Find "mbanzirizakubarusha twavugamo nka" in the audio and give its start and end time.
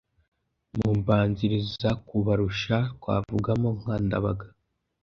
0.97-3.95